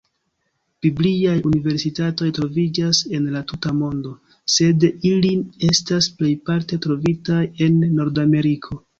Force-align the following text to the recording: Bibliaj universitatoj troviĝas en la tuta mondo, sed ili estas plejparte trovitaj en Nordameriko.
Bibliaj 0.83 1.33
universitatoj 1.47 2.29
troviĝas 2.37 3.01
en 3.17 3.27
la 3.35 3.41
tuta 3.51 3.73
mondo, 3.81 4.13
sed 4.53 4.85
ili 5.09 5.33
estas 5.67 6.07
plejparte 6.21 6.81
trovitaj 6.87 7.43
en 7.67 7.77
Nordameriko. 8.01 8.79